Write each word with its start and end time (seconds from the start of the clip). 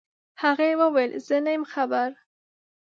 هغې 0.43 0.71
وويل 0.81 1.11
زه 1.27 1.37
نه 1.45 1.51
يم 1.55 1.63
خبر. 1.73 2.09